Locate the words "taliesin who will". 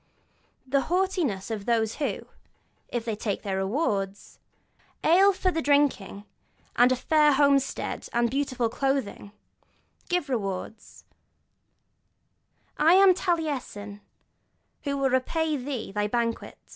13.13-15.11